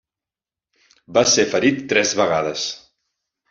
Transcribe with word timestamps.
Va 1.19 1.23
ser 1.35 1.47
ferit 1.53 1.87
tres 1.95 2.17
vegades. 2.23 2.69